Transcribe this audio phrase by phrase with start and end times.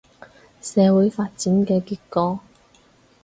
[0.63, 2.39] 社會發展嘅結果